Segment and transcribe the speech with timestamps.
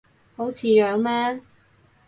[0.35, 1.43] 好似樣咩